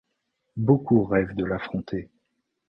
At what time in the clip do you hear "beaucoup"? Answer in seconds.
0.57-1.03